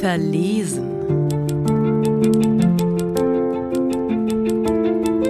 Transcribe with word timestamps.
Verlesen. 0.00 0.88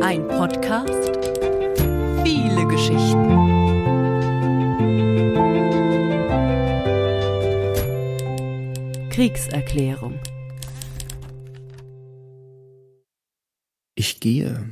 Ein 0.00 0.28
Podcast. 0.28 1.18
Viele 2.22 2.68
Geschichten. 2.68 3.24
Kriegserklärung. 9.10 10.20
Ich 13.96 14.20
gehe 14.20 14.68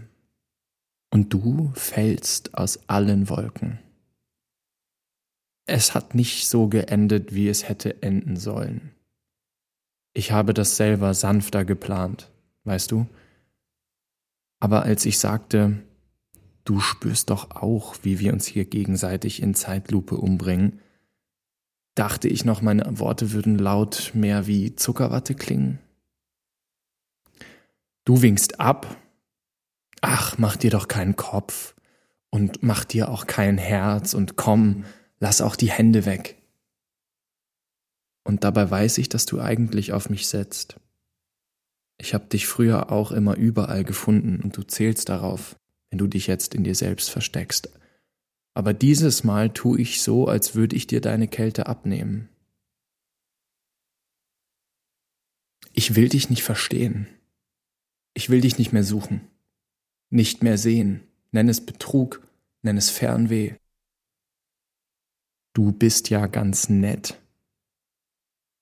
und 1.10 1.32
du 1.32 1.72
fällst 1.74 2.54
aus 2.56 2.78
allen 2.88 3.28
Wolken. 3.28 3.80
Es 5.66 5.94
hat 5.94 6.14
nicht 6.14 6.48
so 6.48 6.68
geendet, 6.68 7.34
wie 7.34 7.48
es 7.48 7.68
hätte 7.68 8.02
enden 8.02 8.36
sollen. 8.36 8.92
Ich 10.14 10.32
habe 10.32 10.54
das 10.54 10.76
selber 10.76 11.14
sanfter 11.14 11.64
geplant, 11.64 12.30
weißt 12.64 12.90
du? 12.90 13.06
Aber 14.60 14.82
als 14.82 15.06
ich 15.06 15.18
sagte, 15.18 15.82
du 16.64 16.80
spürst 16.80 17.30
doch 17.30 17.50
auch, 17.50 17.96
wie 18.02 18.18
wir 18.18 18.32
uns 18.32 18.46
hier 18.46 18.64
gegenseitig 18.64 19.42
in 19.42 19.54
Zeitlupe 19.54 20.16
umbringen, 20.16 20.80
dachte 21.94 22.28
ich 22.28 22.44
noch, 22.44 22.62
meine 22.62 22.98
Worte 22.98 23.32
würden 23.32 23.58
laut 23.58 24.12
mehr 24.14 24.46
wie 24.46 24.76
Zuckerwatte 24.76 25.34
klingen. 25.34 25.78
Du 28.04 28.22
winkst 28.22 28.60
ab. 28.60 28.96
Ach, 30.00 30.36
mach 30.38 30.56
dir 30.56 30.70
doch 30.70 30.88
keinen 30.88 31.14
Kopf 31.14 31.74
und 32.30 32.62
mach 32.62 32.84
dir 32.84 33.08
auch 33.08 33.26
kein 33.26 33.56
Herz 33.56 34.14
und 34.14 34.36
komm, 34.36 34.84
lass 35.22 35.40
auch 35.40 35.54
die 35.54 35.70
Hände 35.70 36.04
weg. 36.04 36.36
Und 38.24 38.42
dabei 38.42 38.68
weiß 38.68 38.98
ich, 38.98 39.08
dass 39.08 39.24
du 39.24 39.40
eigentlich 39.40 39.92
auf 39.92 40.10
mich 40.10 40.26
setzt. 40.26 40.80
Ich 41.96 42.12
habe 42.12 42.26
dich 42.26 42.48
früher 42.48 42.90
auch 42.90 43.12
immer 43.12 43.36
überall 43.36 43.84
gefunden 43.84 44.40
und 44.42 44.56
du 44.56 44.64
zählst 44.64 45.08
darauf, 45.08 45.54
wenn 45.90 45.98
du 45.98 46.08
dich 46.08 46.26
jetzt 46.26 46.56
in 46.56 46.64
dir 46.64 46.74
selbst 46.74 47.08
versteckst. 47.08 47.70
Aber 48.54 48.74
dieses 48.74 49.22
Mal 49.22 49.50
tue 49.50 49.80
ich 49.80 50.02
so, 50.02 50.26
als 50.26 50.56
würde 50.56 50.74
ich 50.74 50.88
dir 50.88 51.00
deine 51.00 51.28
Kälte 51.28 51.68
abnehmen. 51.68 52.28
Ich 55.72 55.94
will 55.94 56.08
dich 56.08 56.30
nicht 56.30 56.42
verstehen. 56.42 57.06
Ich 58.14 58.28
will 58.28 58.40
dich 58.40 58.58
nicht 58.58 58.72
mehr 58.72 58.84
suchen, 58.84 59.20
nicht 60.10 60.42
mehr 60.42 60.58
sehen. 60.58 61.06
Nenn 61.30 61.48
es 61.48 61.64
Betrug, 61.64 62.26
nenn 62.62 62.76
es 62.76 62.90
Fernweh. 62.90 63.54
Du 65.54 65.72
bist 65.72 66.08
ja 66.10 66.26
ganz 66.26 66.68
nett. 66.68 67.20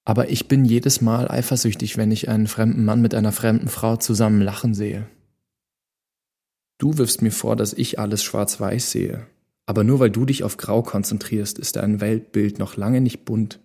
Aber 0.05 0.29
ich 0.31 0.49
bin 0.49 0.65
jedes 0.65 1.01
Mal 1.01 1.31
eifersüchtig, 1.31 1.97
wenn 1.97 2.11
ich 2.11 2.29
einen 2.29 2.49
fremden 2.49 2.85
Mann 2.85 3.01
mit 3.01 3.15
einer 3.15 3.33
fremden 3.33 3.69
Frau 3.69 3.97
zusammen 3.97 4.41
lachen 4.41 4.75
sehe. 4.75 5.07
Du 6.79 6.97
wirfst 6.99 7.23
mir 7.23 7.31
vor, 7.31 7.57
dass 7.57 7.75
ich 7.75 7.99
alles 7.99 8.25
schwarz-weiß 8.25 8.91
sehe. 8.91 9.27
Aber 9.67 9.85
nur 9.85 10.01
weil 10.01 10.11
du 10.11 10.25
dich 10.25 10.43
auf 10.43 10.57
Grau 10.57 10.83
konzentrierst, 10.83 11.59
ist 11.59 11.77
dein 11.77 12.01
Weltbild 12.01 12.59
noch 12.59 12.77
lange 12.77 13.01
nicht 13.01 13.25
bunt. 13.25 13.61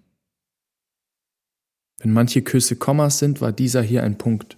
Wenn 1.98 2.12
manche 2.12 2.44
Küsse 2.44 2.76
Kommas 2.76 3.18
sind, 3.18 3.42
war 3.42 3.52
dieser 3.52 3.82
hier 3.82 4.04
ein 4.04 4.18
Punkt. 4.18 4.58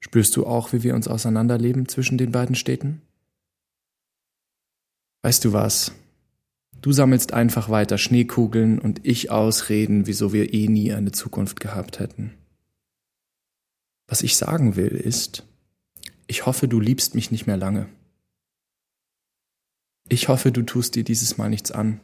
Spürst 0.00 0.34
du 0.36 0.46
auch, 0.46 0.72
wie 0.72 0.82
wir 0.82 0.94
uns 0.94 1.06
auseinanderleben 1.06 1.86
zwischen 1.86 2.18
den 2.18 2.32
beiden 2.32 2.56
Städten? 2.56 3.02
Weißt 5.22 5.44
du 5.44 5.52
was? 5.52 5.92
Du 6.86 6.92
sammelst 6.92 7.32
einfach 7.32 7.68
weiter 7.68 7.98
Schneekugeln 7.98 8.78
und 8.78 9.04
ich 9.04 9.32
Ausreden, 9.32 10.06
wieso 10.06 10.32
wir 10.32 10.54
eh 10.54 10.68
nie 10.68 10.92
eine 10.92 11.10
Zukunft 11.10 11.58
gehabt 11.58 11.98
hätten. 11.98 12.32
Was 14.06 14.22
ich 14.22 14.36
sagen 14.36 14.76
will 14.76 14.92
ist, 14.92 15.42
ich 16.28 16.46
hoffe, 16.46 16.68
du 16.68 16.78
liebst 16.78 17.16
mich 17.16 17.32
nicht 17.32 17.48
mehr 17.48 17.56
lange. 17.56 17.88
Ich 20.08 20.28
hoffe, 20.28 20.52
du 20.52 20.62
tust 20.62 20.94
dir 20.94 21.02
dieses 21.02 21.38
Mal 21.38 21.50
nichts 21.50 21.72
an. 21.72 21.98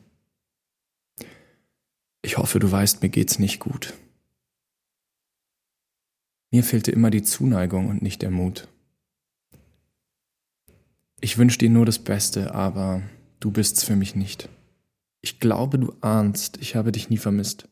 Ich 2.23 2.39
hoffe, 2.39 2.59
du 2.59 2.69
weißt, 2.69 3.03
mir 3.03 3.09
geht's 3.09 3.39
nicht 3.39 3.61
gut. 3.61 3.95
Mir 6.51 6.65
fehlte 6.65 6.91
immer 6.91 7.11
die 7.11 7.23
Zuneigung 7.23 7.87
und 7.87 8.03
nicht 8.03 8.21
der 8.21 8.33
Mut. 8.33 8.67
Ich 11.21 11.39
wünsche 11.39 11.59
dir 11.59 11.71
nur 11.71 11.87
das 11.87 12.01
Beste, 12.01 12.53
aber 12.53 13.01
du 13.39 13.53
bist's 13.53 13.85
für 13.85 13.95
mich 13.95 14.17
nicht. 14.17 14.49
Ich 15.23 15.41
glaube, 15.41 15.79
du 15.79 15.95
ahnst, 16.01 16.59
ich 16.59 16.75
habe 16.75 16.93
dich 16.93 17.09
nie 17.09 17.17
vermisst. 17.17 17.69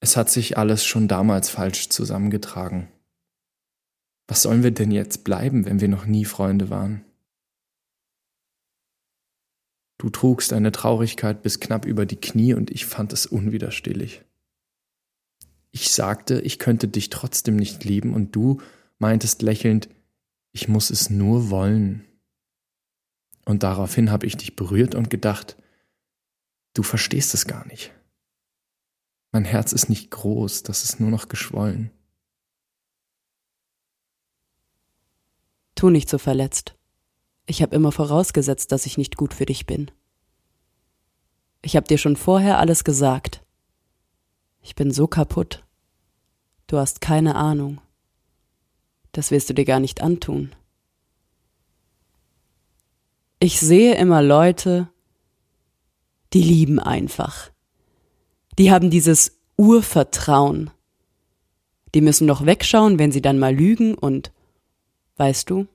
Es 0.00 0.16
hat 0.16 0.30
sich 0.30 0.58
alles 0.58 0.84
schon 0.84 1.06
damals 1.06 1.48
falsch 1.48 1.88
zusammengetragen. 1.88 2.88
Was 4.26 4.42
sollen 4.42 4.64
wir 4.64 4.72
denn 4.72 4.90
jetzt 4.90 5.22
bleiben, 5.22 5.64
wenn 5.64 5.80
wir 5.80 5.88
noch 5.88 6.06
nie 6.06 6.24
Freunde 6.24 6.70
waren? 6.70 7.04
Du 9.98 10.10
trugst 10.10 10.52
eine 10.52 10.72
Traurigkeit 10.72 11.42
bis 11.42 11.60
knapp 11.60 11.86
über 11.86 12.04
die 12.04 12.16
Knie 12.16 12.54
und 12.54 12.72
ich 12.72 12.86
fand 12.86 13.12
es 13.12 13.26
unwiderstehlich. 13.26 14.22
Ich 15.70 15.92
sagte, 15.92 16.40
ich 16.40 16.58
könnte 16.58 16.88
dich 16.88 17.08
trotzdem 17.08 17.54
nicht 17.54 17.84
lieben 17.84 18.12
und 18.12 18.34
du 18.34 18.60
meintest 18.98 19.42
lächelnd, 19.42 19.88
ich 20.50 20.66
muss 20.66 20.90
es 20.90 21.08
nur 21.08 21.50
wollen. 21.50 22.04
Und 23.44 23.62
daraufhin 23.62 24.10
habe 24.10 24.26
ich 24.26 24.36
dich 24.36 24.56
berührt 24.56 24.96
und 24.96 25.08
gedacht, 25.08 25.56
Du 26.74 26.82
verstehst 26.82 27.34
es 27.34 27.46
gar 27.46 27.66
nicht. 27.66 27.92
Mein 29.30 29.44
Herz 29.44 29.72
ist 29.72 29.88
nicht 29.88 30.10
groß, 30.10 30.62
das 30.62 30.84
ist 30.84 31.00
nur 31.00 31.10
noch 31.10 31.28
geschwollen. 31.28 31.90
Tu 35.74 35.90
nicht 35.90 36.08
so 36.08 36.18
verletzt. 36.18 36.76
Ich 37.46 37.62
habe 37.62 37.74
immer 37.74 37.92
vorausgesetzt, 37.92 38.72
dass 38.72 38.86
ich 38.86 38.98
nicht 38.98 39.16
gut 39.16 39.34
für 39.34 39.46
dich 39.46 39.66
bin. 39.66 39.90
Ich 41.62 41.76
habe 41.76 41.86
dir 41.86 41.98
schon 41.98 42.16
vorher 42.16 42.58
alles 42.58 42.84
gesagt. 42.84 43.44
Ich 44.60 44.74
bin 44.74 44.92
so 44.92 45.06
kaputt. 45.06 45.64
Du 46.66 46.78
hast 46.78 47.00
keine 47.00 47.34
Ahnung. 47.34 47.80
Das 49.12 49.30
wirst 49.30 49.50
du 49.50 49.54
dir 49.54 49.64
gar 49.64 49.80
nicht 49.80 50.00
antun. 50.00 50.54
Ich 53.40 53.58
sehe 53.58 53.96
immer 53.96 54.22
Leute, 54.22 54.88
die 56.32 56.42
lieben 56.42 56.78
einfach. 56.78 57.50
Die 58.58 58.70
haben 58.70 58.90
dieses 58.90 59.38
Urvertrauen. 59.56 60.70
Die 61.94 62.00
müssen 62.00 62.26
doch 62.26 62.46
wegschauen, 62.46 62.98
wenn 62.98 63.12
sie 63.12 63.22
dann 63.22 63.38
mal 63.38 63.54
lügen 63.54 63.94
und 63.94 64.32
weißt 65.16 65.48
du, 65.50 65.66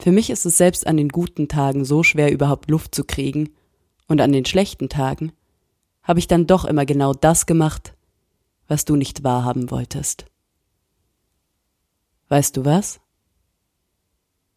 für 0.00 0.12
mich 0.12 0.30
ist 0.30 0.44
es 0.44 0.56
selbst 0.56 0.86
an 0.86 0.96
den 0.96 1.08
guten 1.08 1.48
Tagen 1.48 1.84
so 1.84 2.02
schwer, 2.02 2.32
überhaupt 2.32 2.70
Luft 2.70 2.94
zu 2.94 3.04
kriegen, 3.04 3.50
und 4.06 4.20
an 4.20 4.32
den 4.32 4.44
schlechten 4.44 4.90
Tagen 4.90 5.32
habe 6.02 6.18
ich 6.18 6.28
dann 6.28 6.46
doch 6.46 6.66
immer 6.66 6.84
genau 6.84 7.14
das 7.14 7.46
gemacht, 7.46 7.94
was 8.68 8.84
du 8.84 8.96
nicht 8.96 9.24
wahrhaben 9.24 9.70
wolltest. 9.70 10.26
Weißt 12.28 12.56
du 12.56 12.66
was? 12.66 13.00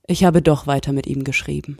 Ich 0.06 0.26
habe 0.26 0.42
doch 0.42 0.68
weiter 0.68 0.92
mit 0.92 1.08
ihm 1.08 1.24
geschrieben 1.24 1.78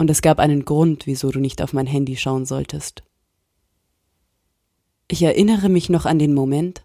und 0.00 0.08
es 0.08 0.22
gab 0.22 0.38
einen 0.38 0.64
Grund, 0.64 1.06
wieso 1.06 1.30
du 1.30 1.40
nicht 1.40 1.60
auf 1.60 1.74
mein 1.74 1.86
Handy 1.86 2.16
schauen 2.16 2.46
solltest. 2.46 3.02
Ich 5.08 5.20
erinnere 5.22 5.68
mich 5.68 5.90
noch 5.90 6.06
an 6.06 6.18
den 6.18 6.32
Moment, 6.32 6.82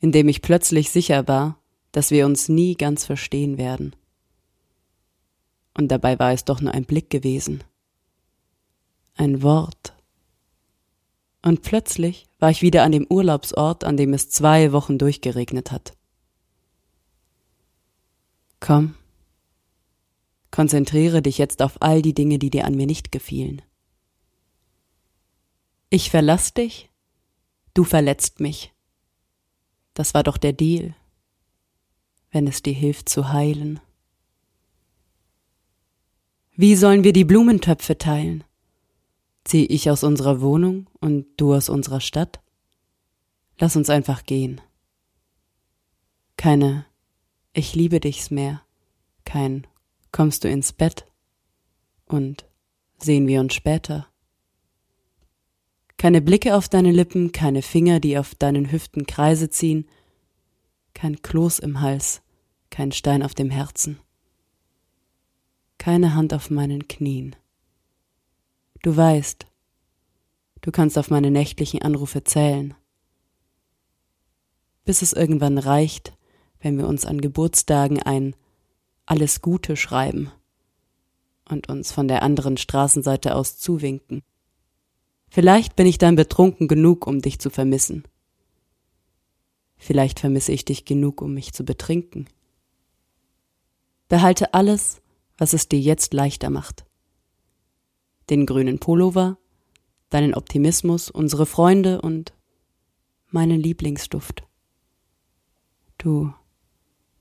in 0.00 0.10
dem 0.10 0.28
ich 0.28 0.42
plötzlich 0.42 0.90
sicher 0.90 1.28
war, 1.28 1.60
dass 1.92 2.10
wir 2.10 2.26
uns 2.26 2.48
nie 2.48 2.74
ganz 2.74 3.04
verstehen 3.04 3.56
werden. 3.56 3.94
Und 5.78 5.92
dabei 5.92 6.18
war 6.18 6.32
es 6.32 6.44
doch 6.44 6.60
nur 6.60 6.74
ein 6.74 6.86
Blick 6.86 7.08
gewesen. 7.08 7.62
Ein 9.14 9.44
Wort. 9.44 9.94
Und 11.42 11.62
plötzlich 11.62 12.26
war 12.40 12.50
ich 12.50 12.62
wieder 12.62 12.82
an 12.82 12.90
dem 12.90 13.06
Urlaubsort, 13.08 13.84
an 13.84 13.96
dem 13.96 14.12
es 14.12 14.28
zwei 14.28 14.72
Wochen 14.72 14.98
durchgeregnet 14.98 15.70
hat. 15.70 15.92
Komm, 18.58 18.96
Konzentriere 20.50 21.22
dich 21.22 21.38
jetzt 21.38 21.62
auf 21.62 21.80
all 21.80 22.02
die 22.02 22.14
Dinge, 22.14 22.38
die 22.38 22.50
dir 22.50 22.64
an 22.64 22.74
mir 22.74 22.86
nicht 22.86 23.12
gefielen. 23.12 23.62
Ich 25.90 26.10
verlass 26.10 26.54
dich, 26.54 26.90
du 27.74 27.84
verletzt 27.84 28.40
mich. 28.40 28.72
Das 29.94 30.14
war 30.14 30.22
doch 30.22 30.36
der 30.36 30.52
Deal, 30.52 30.94
wenn 32.30 32.46
es 32.46 32.62
dir 32.62 32.72
hilft 32.72 33.08
zu 33.08 33.32
heilen. 33.32 33.80
Wie 36.52 36.76
sollen 36.76 37.04
wir 37.04 37.12
die 37.12 37.24
Blumentöpfe 37.24 37.98
teilen? 37.98 38.44
Zieh 39.44 39.64
ich 39.66 39.90
aus 39.90 40.04
unserer 40.04 40.40
Wohnung 40.40 40.88
und 41.00 41.26
du 41.36 41.54
aus 41.54 41.68
unserer 41.68 42.00
Stadt? 42.00 42.40
Lass 43.58 43.76
uns 43.76 43.90
einfach 43.90 44.24
gehen. 44.24 44.60
Keine 46.36 46.86
Ich 47.52 47.74
liebe 47.74 47.98
dich's 47.98 48.30
mehr, 48.30 48.62
kein 49.24 49.66
kommst 50.12 50.44
du 50.44 50.48
ins 50.48 50.72
Bett 50.72 51.06
und 52.06 52.50
Sehen 53.02 53.26
wir 53.26 53.40
uns 53.40 53.54
später. 53.54 54.06
Keine 55.96 56.20
Blicke 56.20 56.54
auf 56.54 56.68
deine 56.68 56.92
Lippen, 56.92 57.32
keine 57.32 57.62
Finger, 57.62 57.98
die 57.98 58.18
auf 58.18 58.34
deinen 58.34 58.70
Hüften 58.70 59.06
Kreise 59.06 59.48
ziehen, 59.48 59.86
kein 60.92 61.22
Kloß 61.22 61.60
im 61.60 61.80
Hals, 61.80 62.20
kein 62.68 62.92
Stein 62.92 63.22
auf 63.22 63.34
dem 63.34 63.48
Herzen, 63.48 63.98
keine 65.78 66.14
Hand 66.14 66.34
auf 66.34 66.50
meinen 66.50 66.88
Knien. 66.88 67.36
Du 68.82 68.94
weißt, 68.94 69.46
du 70.60 70.70
kannst 70.70 70.98
auf 70.98 71.10
meine 71.10 71.30
nächtlichen 71.30 71.80
Anrufe 71.80 72.22
zählen, 72.22 72.74
bis 74.84 75.00
es 75.00 75.14
irgendwann 75.14 75.56
reicht, 75.56 76.12
wenn 76.60 76.76
wir 76.76 76.86
uns 76.86 77.06
an 77.06 77.22
Geburtstagen 77.22 78.02
ein 78.02 78.36
Alles 79.10 79.40
Gute 79.40 79.74
schreiben 79.74 80.30
und 81.48 81.68
uns 81.68 81.90
von 81.90 82.06
der 82.06 82.22
anderen 82.22 82.56
Straßenseite 82.56 83.34
aus 83.34 83.58
zuwinken. 83.58 84.22
Vielleicht 85.28 85.74
bin 85.74 85.88
ich 85.88 85.98
dann 85.98 86.14
betrunken 86.14 86.68
genug, 86.68 87.08
um 87.08 87.20
dich 87.20 87.40
zu 87.40 87.50
vermissen. 87.50 88.04
Vielleicht 89.76 90.20
vermisse 90.20 90.52
ich 90.52 90.64
dich 90.64 90.84
genug, 90.84 91.22
um 91.22 91.34
mich 91.34 91.52
zu 91.52 91.64
betrinken. 91.64 92.28
Behalte 94.08 94.54
alles, 94.54 95.02
was 95.36 95.54
es 95.54 95.66
dir 95.66 95.80
jetzt 95.80 96.14
leichter 96.14 96.48
macht. 96.48 96.86
Den 98.30 98.46
grünen 98.46 98.78
Pullover, 98.78 99.38
deinen 100.10 100.34
Optimismus, 100.34 101.10
unsere 101.10 101.46
Freunde 101.46 102.00
und 102.00 102.32
meinen 103.26 103.58
Lieblingsduft. 103.58 104.44
Du 105.98 106.32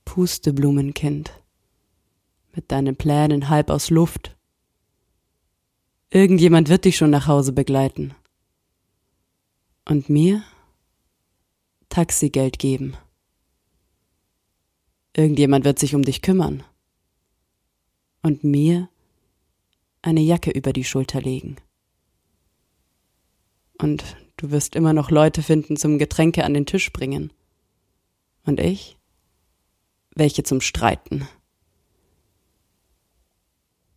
Pusteblumenkind 0.06 1.39
mit 2.54 2.72
deinen 2.72 2.96
Plänen 2.96 3.50
halb 3.50 3.70
aus 3.70 3.90
Luft. 3.90 4.36
Irgendjemand 6.10 6.70
wird 6.70 6.86
dich 6.86 6.98
schon 6.98 7.12
nach 7.12 7.28
Hause 7.28 7.54
begleiten. 7.54 8.16
Und 9.88 10.10
mir 10.10 10.44
Taxigeld 11.90 12.60
geben. 12.60 12.96
Irgendjemand 15.16 15.66
wird 15.66 15.80
sich 15.80 15.96
um 15.96 16.04
dich 16.04 16.22
kümmern. 16.22 16.64
Und 18.22 18.44
mir 18.44 18.90
eine 20.02 20.22
Jacke 20.22 20.52
über 20.52 20.74
die 20.74 20.84
Schulter 20.84 21.22
legen. 21.22 21.58
Und 23.78 24.18
du 24.38 24.52
wirst 24.52 24.76
immer 24.76 24.94
noch 24.94 25.10
Leute 25.10 25.42
finden 25.42 25.78
zum 25.78 25.98
Getränke 25.98 26.44
an 26.44 26.54
den 26.54 26.66
Tisch 26.66 26.92
bringen. 26.92 27.32
Und 28.46 28.60
ich? 28.60 28.98
Welche 30.16 30.44
zum 30.44 30.60
Streiten 30.60 31.28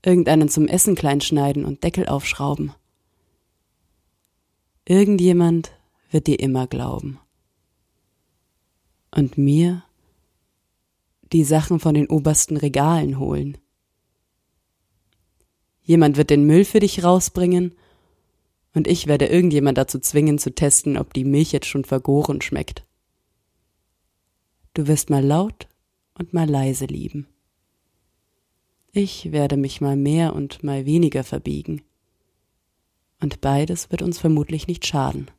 irgendeinen 0.04 0.48
zum 0.48 0.66
Essen 0.66 0.94
kleinschneiden 0.94 1.64
und 1.64 1.84
Deckel 1.84 2.06
aufschrauben. 2.06 2.72
Irgendjemand 4.84 5.72
wird 6.10 6.26
dir 6.26 6.40
immer 6.40 6.66
glauben. 6.66 7.18
Und 9.14 9.38
mir 9.38 9.84
die 11.32 11.44
Sachen 11.44 11.80
von 11.80 11.94
den 11.94 12.08
obersten 12.08 12.56
Regalen 12.56 13.18
holen. 13.18 13.58
Jemand 15.82 16.16
wird 16.16 16.30
den 16.30 16.44
Müll 16.46 16.64
für 16.64 16.80
dich 16.80 17.02
rausbringen 17.02 17.74
und 18.74 18.86
ich 18.86 19.06
werde 19.06 19.26
irgendjemand 19.26 19.78
dazu 19.78 19.98
zwingen 19.98 20.38
zu 20.38 20.54
testen, 20.54 20.96
ob 20.96 21.12
die 21.14 21.24
Milch 21.24 21.52
jetzt 21.52 21.66
schon 21.66 21.84
vergoren 21.84 22.40
schmeckt. 22.40 22.84
Du 24.74 24.86
wirst 24.86 25.10
mal 25.10 25.24
laut 25.24 25.68
und 26.14 26.32
mal 26.32 26.48
leise 26.48 26.86
lieben. 26.86 27.26
Ich 28.94 29.32
werde 29.32 29.56
mich 29.56 29.80
mal 29.80 29.96
mehr 29.96 30.34
und 30.34 30.62
mal 30.62 30.84
weniger 30.84 31.24
verbiegen. 31.24 31.80
Und 33.22 33.40
beides 33.40 33.90
wird 33.90 34.02
uns 34.02 34.18
vermutlich 34.18 34.66
nicht 34.66 34.86
schaden. 34.86 35.30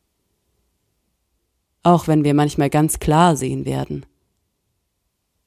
Auch 1.84 2.08
wenn 2.08 2.24
wir 2.24 2.34
manchmal 2.34 2.72
ganz 2.72 2.98
klar 2.98 3.36
sehen 3.36 3.66
werden 3.66 4.08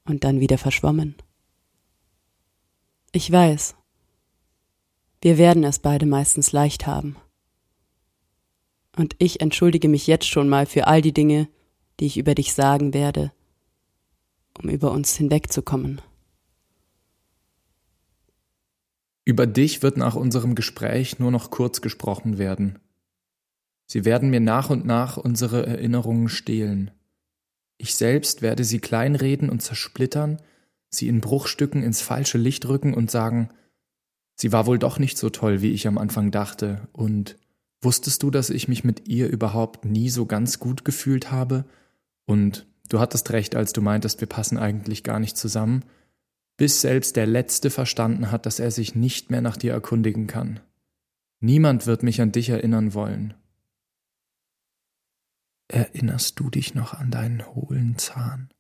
und 0.05 0.23
dann 0.23 0.38
wieder 0.38 0.56
verschwommen. 0.56 1.17
Ich 3.11 3.32
weiß, 3.32 3.75
wir 5.20 5.37
werden 5.37 5.64
es 5.64 5.81
beide 5.81 6.06
meistens 6.06 6.53
leicht 6.53 6.87
haben. 6.87 7.17
Und 8.94 9.17
ich 9.19 9.41
entschuldige 9.41 9.88
mich 9.88 10.06
jetzt 10.06 10.29
schon 10.29 10.49
mal 10.49 10.67
für 10.67 10.87
all 10.87 11.03
die 11.03 11.14
Dinge, 11.14 11.49
die 11.99 12.06
ich 12.06 12.19
über 12.19 12.37
dich 12.37 12.55
sagen 12.55 12.94
werde, 12.94 13.32
um 14.62 14.70
über 14.70 14.93
uns 14.93 15.17
hinwegzukommen. 15.17 16.00
Über 19.28 19.49
dich 19.49 19.82
wird 19.82 19.96
nach 19.96 20.14
unserem 20.14 20.55
Gespräch 20.55 21.19
nur 21.19 21.32
noch 21.32 21.50
kurz 21.50 21.81
gesprochen 21.81 22.38
werden. 22.38 22.78
Sie 23.87 24.05
werden 24.05 24.31
mir 24.31 24.38
nach 24.38 24.70
und 24.70 24.87
nach 24.87 25.17
unsere 25.17 25.67
Erinnerungen 25.67 26.28
stehlen. 26.28 26.93
Ich 27.76 27.96
selbst 27.96 28.40
werde 28.40 28.62
sie 28.62 28.78
kleinreden 28.78 29.50
und 29.50 29.61
zersplittern, 29.61 30.40
sie 30.90 31.08
in 31.08 31.20
Bruchstücken 31.20 31.82
ins 31.82 32.02
falsche 32.02 32.38
Licht 32.38 32.69
rücken 32.69 32.94
und 32.94 33.11
sagen, 33.11 33.49
sie 34.37 34.52
war 34.52 34.67
wohl 34.67 34.78
doch 34.78 35.00
nicht 35.00 35.19
so 35.19 35.29
toll, 35.29 35.61
wie 35.61 35.72
ich 35.72 35.88
am 35.88 35.99
Anfang 35.99 36.31
dachte, 36.31 36.87
und 36.93 37.37
wusstest 37.81 38.22
du, 38.22 38.31
dass 38.31 38.49
ich 38.49 38.69
mich 38.69 38.84
mit 38.84 39.08
ihr 39.08 39.29
überhaupt 39.29 39.84
nie 39.84 40.08
so 40.08 40.26
ganz 40.26 40.61
gut 40.61 40.84
gefühlt 40.84 41.32
habe? 41.32 41.64
Und 42.26 42.64
du 42.88 43.00
hattest 43.00 43.31
recht, 43.32 43.56
als 43.56 43.72
du 43.72 43.82
meintest, 43.82 44.20
wir 44.20 44.29
passen 44.29 44.56
eigentlich 44.56 45.02
gar 45.02 45.19
nicht 45.19 45.37
zusammen, 45.37 45.82
bis 46.56 46.81
selbst 46.81 47.17
der 47.17 47.26
Letzte 47.26 47.70
verstanden 47.70 48.31
hat, 48.31 48.47
dass 48.47 48.58
er 48.58 48.70
sich 48.70 48.94
nicht 48.94 49.31
mehr 49.31 49.41
nach 49.41 49.56
dir 49.56 49.73
erkundigen 49.73 50.26
kann. 50.26 50.61
Niemand 51.41 51.87
wird 51.87 52.03
mich 52.03 52.20
an 52.20 52.32
dich 52.32 52.49
erinnern 52.49 52.94
wollen. 52.94 53.35
Erinnerst 55.69 56.38
du 56.41 56.49
dich 56.49 56.75
noch 56.75 56.94
an 56.94 57.11
deinen 57.11 57.47
hohlen 57.47 57.99
Zahn 57.99 58.50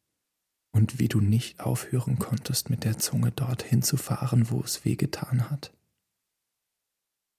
und 0.72 0.98
wie 0.98 1.08
du 1.08 1.20
nicht 1.20 1.60
aufhören 1.60 2.18
konntest, 2.18 2.68
mit 2.68 2.84
der 2.84 2.98
Zunge 2.98 3.30
dorthin 3.30 3.82
zu 3.82 3.96
fahren, 3.96 4.50
wo 4.50 4.60
es 4.60 4.84
wehgetan 4.84 5.48
hat? 5.48 5.72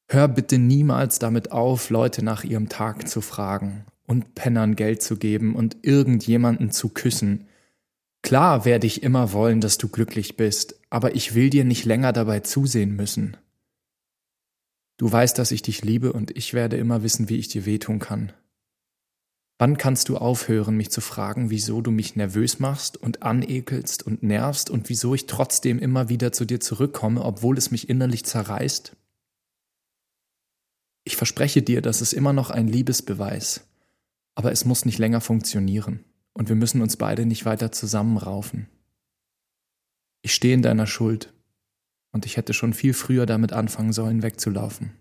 Hör 0.10 0.28
bitte 0.30 0.58
niemals 0.58 1.20
damit 1.20 1.52
auf, 1.52 1.90
Leute 1.90 2.24
nach 2.24 2.46
ihrem 2.46 2.70
Tag 2.70 3.08
zu 3.10 3.20
fragen 3.22 3.86
und 4.06 4.36
Pennern 4.36 4.76
Geld 4.76 5.04
zu 5.04 5.18
geben 5.18 5.54
und 5.54 5.78
irgendjemanden 5.82 6.72
zu 6.72 6.90
küssen, 6.90 7.46
Klar 8.28 8.66
werde 8.66 8.88
ich 8.88 9.04
immer 9.04 9.32
wollen, 9.32 9.62
dass 9.62 9.78
du 9.78 9.88
glücklich 9.88 10.36
bist, 10.36 10.76
aber 10.90 11.16
ich 11.16 11.34
will 11.34 11.50
dir 11.50 11.64
nicht 11.64 11.86
länger 11.86 12.12
dabei 12.12 12.42
zusehen 12.42 12.94
müssen. 12.94 13.38
Du 14.98 15.10
weißt, 15.10 15.40
dass 15.40 15.52
ich 15.52 15.62
dich 15.62 15.82
liebe 15.86 16.12
und 16.12 16.36
ich 16.36 16.54
werde 16.54 16.76
immer 16.76 17.04
wissen, 17.04 17.30
wie 17.30 17.38
ich 17.38 17.48
dir 17.48 17.66
wehtun 17.66 18.00
kann. 18.00 18.34
Wann 19.60 19.78
kannst 19.78 20.10
du 20.10 20.18
aufhören, 20.18 20.76
mich 20.76 20.92
zu 20.92 21.00
fragen, 21.00 21.52
wieso 21.52 21.80
du 21.80 21.90
mich 21.90 22.18
nervös 22.18 22.60
machst 22.60 22.98
und 22.98 23.24
anekelst 23.24 24.06
und 24.06 24.24
nervst 24.24 24.70
und 24.70 24.90
wieso 24.90 25.16
ich 25.16 25.28
trotzdem 25.28 25.80
immer 25.80 26.10
wieder 26.10 26.34
zu 26.34 26.44
dir 26.44 26.60
zurückkomme, 26.60 27.24
obwohl 27.24 27.58
es 27.58 27.72
mich 27.72 27.88
innerlich 27.88 28.26
zerreißt? 28.26 28.94
Ich 31.06 31.16
verspreche 31.16 31.62
dir, 31.62 31.82
das 31.82 32.02
ist 32.02 32.12
immer 32.12 32.34
noch 32.34 32.50
ein 32.50 32.68
Liebesbeweis, 32.68 33.66
aber 34.36 34.52
es 34.52 34.66
muss 34.66 34.84
nicht 34.84 34.98
länger 34.98 35.22
funktionieren 35.22 36.04
und 36.38 36.50
wir 36.50 36.56
müssen 36.56 36.82
uns 36.82 36.96
beide 36.98 37.26
nicht 37.26 37.46
weiter 37.46 37.72
zusammenraufen. 37.72 38.68
Ich 40.22 40.34
stehe 40.34 40.54
in 40.54 40.62
deiner 40.62 40.88
Schuld 40.88 41.34
und 42.12 42.26
ich 42.26 42.38
hätte 42.38 42.54
schon 42.54 42.74
viel 42.74 42.94
früher 42.94 43.26
damit 43.26 43.54
anfangen 43.54 43.92
sollen, 43.92 44.24
wegzulaufen. 44.24 44.92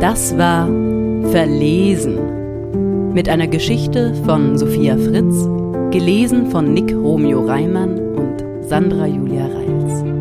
Das 0.00 0.38
war 0.38 0.66
Verlesen 1.32 3.12
mit 3.12 3.28
einer 3.28 3.48
Geschichte 3.48 4.14
von 4.24 4.56
Sophia 4.56 4.96
Fritz, 4.96 5.44
gelesen 5.90 6.50
von 6.50 6.72
Nick 6.72 6.92
Romeo 6.92 7.44
Reimann 7.44 7.98
und 7.98 8.68
Sandra 8.68 9.06
Julia 9.06 9.46
Reils. 9.46 10.15